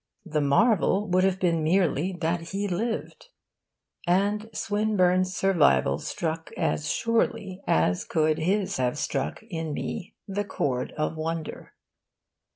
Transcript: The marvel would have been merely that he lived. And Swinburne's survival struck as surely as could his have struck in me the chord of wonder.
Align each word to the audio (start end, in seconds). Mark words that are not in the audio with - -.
The 0.25 0.41
marvel 0.41 1.07
would 1.09 1.23
have 1.23 1.39
been 1.39 1.63
merely 1.63 2.11
that 2.11 2.53
he 2.53 2.67
lived. 2.67 3.27
And 4.07 4.49
Swinburne's 4.51 5.35
survival 5.35 5.99
struck 5.99 6.49
as 6.57 6.89
surely 6.91 7.61
as 7.67 8.03
could 8.03 8.39
his 8.39 8.77
have 8.77 8.97
struck 8.97 9.43
in 9.43 9.73
me 9.75 10.15
the 10.27 10.43
chord 10.43 10.91
of 10.93 11.17
wonder. 11.17 11.75